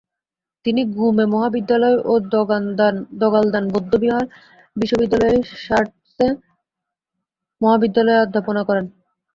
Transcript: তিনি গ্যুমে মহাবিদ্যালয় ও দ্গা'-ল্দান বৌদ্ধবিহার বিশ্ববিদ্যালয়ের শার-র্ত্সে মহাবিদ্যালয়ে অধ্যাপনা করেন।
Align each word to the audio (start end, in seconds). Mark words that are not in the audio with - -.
তিনি 0.65 0.81
গ্যুমে 0.91 1.25
মহাবিদ্যালয় 1.33 1.97
ও 2.03 2.13
দ্গা'-ল্দান 3.19 3.65
বৌদ্ধবিহার 3.73 4.25
বিশ্ববিদ্যালয়ের 4.75 5.43
শার-র্ত্সে 5.63 6.27
মহাবিদ্যালয়ে 7.61 8.23
অধ্যাপনা 8.23 8.61
করেন। 8.69 8.85